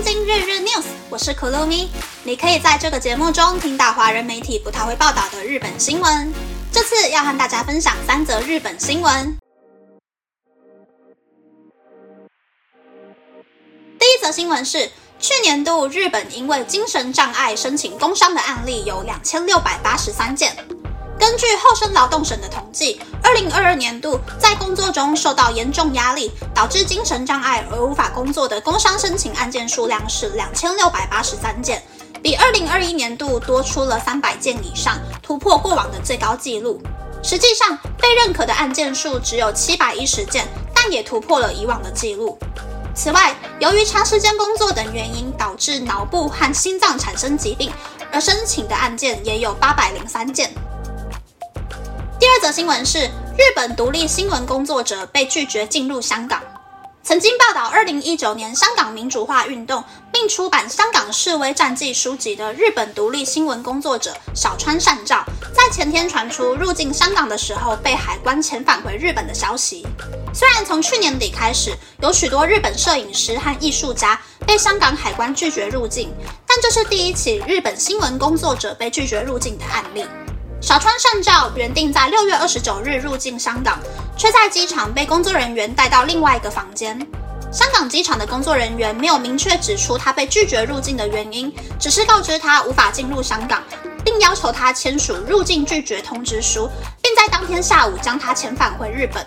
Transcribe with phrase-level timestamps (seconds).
[0.00, 1.86] 东京日日 news，我是 Kurumi。
[2.24, 6.32] 你可以在这个节目中听到华人媒体不太会报道的日本新闻。
[6.72, 9.36] 这次要和大家分享三则日本新闻。
[13.98, 20.56] 第一则新闻是，去年度日本因为精神障碍申请工伤的案例有两千六百八十三件。
[21.20, 31.82] 根据厚生劳动省的统计，二零二二年度在工作中受到严重压力，导致精神障碍而无法工作的工伤申请案件数量是两千六百八十三件，
[32.22, 36.80] 比二零二一年度多出了三百件以上，突破过往的最高纪录。
[37.22, 42.38] 实际上，被认可的案件数只有七百一十件，但也突破了以往的纪录。
[42.94, 47.70] 此外，由于长时间工作等原因导致脑部和心脏产生疾病，
[48.10, 50.50] 而申请的案件也有八百零三件。
[52.40, 53.00] 则新闻是，
[53.36, 56.40] 日本独立新闻工作者被拒绝进入香港。
[57.02, 69.86] 曾经报道二零一九年香港民主化运动，并出版《香港示威战记》书籍的日本独立新闻工作者小川善照，在前天传出入境香港的时候被海关遣返回日本的消息。
[70.32, 76.10] 虽然从去年底开始，有许多日本摄影师和艺术家被香港海关拒绝入境，
[76.46, 80.06] 但这是第一起日本新闻工作者被拒绝入境的案例。
[80.62, 83.78] 小川善照原定在六月二十九日入境香港，
[84.14, 86.98] 却在机场被工作人员带到另外一个房间。
[87.50, 93.62] 香港机场的工作人员没有明确指出他被拒绝入境的原因，只是告知他无法进入香港，
[94.04, 96.68] 并要求他签署入境拒绝通知书，
[97.00, 99.26] 并在当天下午将他遣返回日本。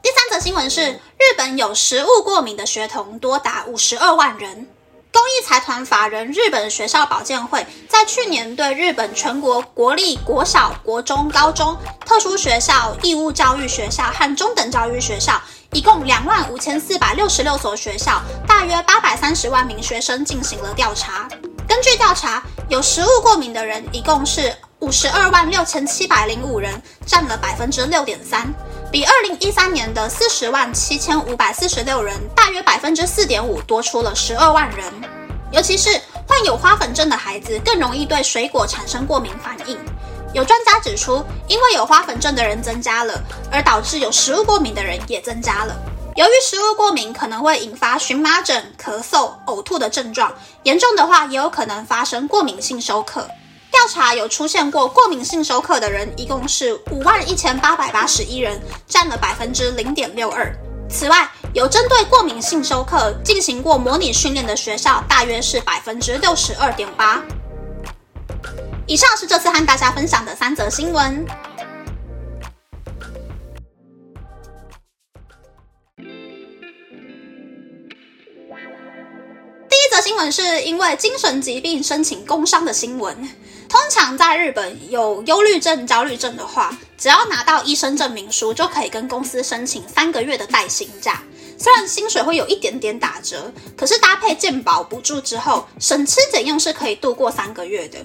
[0.00, 4.66] 第三则新闻是，日本有食物过敏的学童多达五十二万人。
[5.16, 15.40] 公益财团法人日本学校保健会在去年对日本全国国立国小、国中、高中、特殊学校、义务教育学校和中等教育学校，
[15.72, 21.26] 一共两万五千四百六十六所学校，大约八百三十万名学生进行了调查。
[21.66, 28.46] 根据调查，有食物过敏的人一共是五十二万六千七百零五人，占了百分之六点三。
[28.96, 34.90] 比二零一三年的四十万七千五百四十六人，大约百分之四点五多出了十二万人。
[35.52, 39.78] 尤其是患有花粉症的孩子，更容易对水果产生过敏反应。
[40.32, 45.76] 有专家指出，因为有花粉症的人增加了，而导致有食物过敏的人也增加了。
[46.14, 50.32] 由于食物过敏可能会引发荨麻疹、咳嗽、呕吐的症状，
[50.62, 53.28] 严重的话也有可能发生过敏性休克。
[53.76, 60.50] 调查有出现过过敏性休克的人，一共是五万一千八百八十一人，占了百分之零点六二。
[60.88, 67.22] 此外，有针对过敏性休克进行过模拟训练的学校，大约是百分之六十二点八。
[68.86, 71.26] 以上是这次和大家分享的三则新闻。
[79.68, 83.28] 第一则新闻是因为精神疾病申请工伤的新闻。
[83.68, 91.22] 通常在日本有忧郁症、焦虑症的话，只要拿到医生证明书，就可以跟公司申请三个月的带薪假。
[91.58, 97.98] 虽然薪水会有一点点打折，可是搭配健保补助之后，省吃俭用是可以度过三个月的。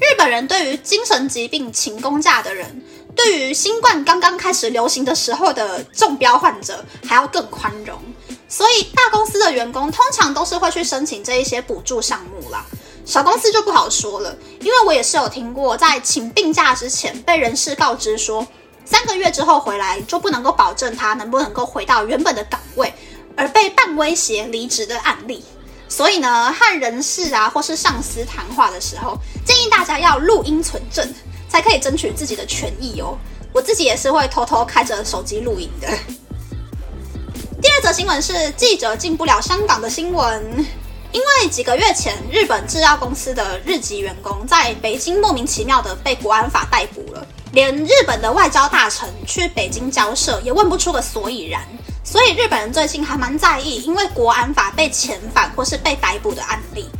[0.00, 2.82] 日本人对于精神疾病请公假的人，
[3.14, 7.98] 对于新冠刚刚开始流行的时候的中标患者还要更宽容。
[8.48, 12.64] 所以大公司的员工通常都是会去申请这一些补助项目啦。
[13.04, 18.46] 小公司就不好说了，因为我也是有听过，在请病假之前被人事告知说，
[18.84, 22.92] 三个月之后回来就不能够保证他能不能够回到原本的岗位，
[23.36, 25.44] 而被半威胁离职的案例。
[25.86, 31.06] 所以呢，和人事啊或是上司谈话的时候，建议大家要录音存证，
[31.48, 33.18] 才可以争取自己的权益哦。
[33.52, 35.88] 我自己也是会偷偷开着手机录音的。
[37.62, 40.66] 第二则新闻是记者进不了香港的新闻。
[41.14, 51.62] 因为几个月前，日本制药公司的日籍员工在北京莫名其妙的被国安法逮捕了，连日本的外交大臣去北京交涉也问不出个所以然。
[52.02, 56.90] 所以日本人最近还蛮在意，因为国安法被遣返或是被逮捕的案例。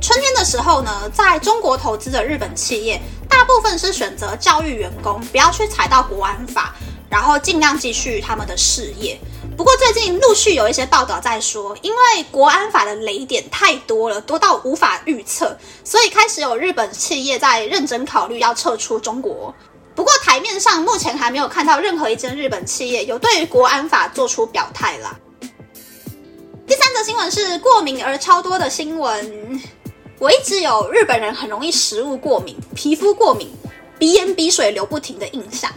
[0.00, 6.76] 春天的时候呢，在中国投资的日本企业，大部分是选择教育员工，不要去踩到国安法，
[7.10, 9.18] 然后尽量继续他们的事业。
[9.56, 19.54] 不过最近陆续有一些报道在说，因为国安法的雷点太多了，多到无法预测，所以开始有日本企业在认真考虑要撤出中国。
[19.94, 25.16] 不过台面上目前还没有看到任何一间日本企业有对于国安法做出表态啦。
[26.66, 29.62] 第三则新闻是过敏而超多的新闻，
[30.18, 33.48] 我一直有日本人很容易食物过敏、皮肤过敏、
[34.00, 35.70] 鼻炎鼻水流不停的印象。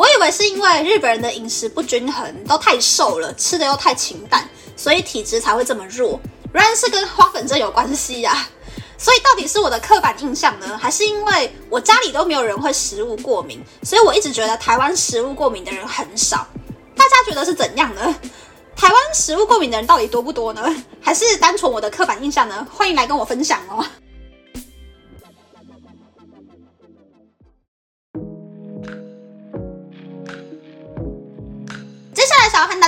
[0.00, 6.18] 我以为是因为日本人的饮食不均衡，都太瘦了，吃的又太清淡，所以体质才会这么弱。
[6.54, 8.48] 原来是跟花粉症有关系呀。
[8.96, 16.46] 所以到底是我的刻板印象呢，还是因为我家里都没有人会食物过敏，所以我一直觉得台湾食物过敏的人很少。
[16.96, 18.02] 大家觉得是怎样呢？
[18.74, 20.74] 台湾食物过敏的人到底多不多呢？
[21.02, 22.66] 还是单纯我的刻板印象呢？
[22.72, 23.84] 欢迎来跟我分享哦。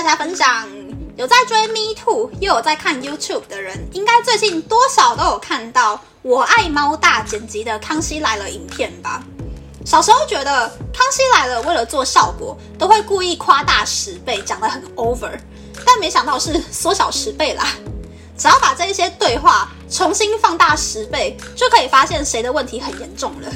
[0.03, 0.67] 大家分享。
[1.15, 9.23] 有在追 Me Too 又有在看 YouTube 的人，应该最近多少都有看到我爱猫大剪辑的《康熙来了》影片吧？
[9.85, 10.51] 小时候觉得
[10.93, 15.31] 《康熙来了》为了做效果，都会故意夸大十倍，讲得很 over，
[15.85, 17.65] 但没想到是缩小十倍啦。
[18.37, 23.49] 只要把这一些对话重新放大十倍，就可以发现谁的问题很严重了。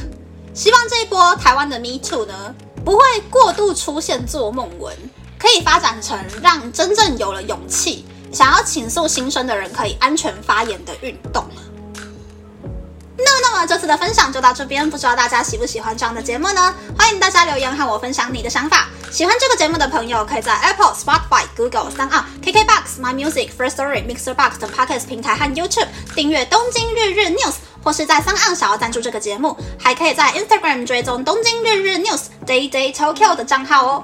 [0.53, 2.55] 希望这一波台湾的 Me Too 呢，
[2.85, 4.95] 不会过度出现做梦文。
[5.39, 11.45] 可以发展成让真正有了勇气想要倾诉心声的人可以安全发言的运动。
[13.19, 16.73] 那那么这次的分享就到这边，不知道大家喜不喜欢这样的节目呢？
[16.97, 18.89] 欢迎大家留言和我分享你的想法。
[19.09, 32.69] 喜欢这个节目的朋友，可以在 Apple、Spotify、Google、三二 KKBox、My Music、First Story、Mixer Box 等 Podcast 平台和 YouTube 订阅东京日日 News，或是在三岸想要赞助这个节目，还可以在 Instagram 追踪东京日日 News Day
[32.69, 34.03] Day Tokyo 的账号哦。